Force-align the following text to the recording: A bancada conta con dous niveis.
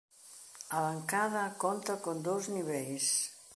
A 0.77 0.77
bancada 0.85 1.43
conta 1.63 1.93
con 2.03 2.15
dous 2.27 2.43
niveis. 2.55 3.05